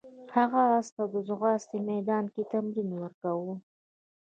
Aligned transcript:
هغه 0.35 0.61
اس 0.77 0.87
ته 0.95 1.03
د 1.13 1.15
ځغاستې 1.27 1.77
میدان 1.89 2.25
کې 2.33 2.43
تمرین 2.51 2.89
ورکاوه. 2.97 3.53